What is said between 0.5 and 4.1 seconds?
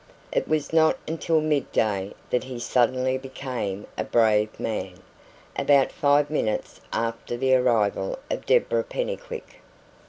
not until mid day that he suddenly became a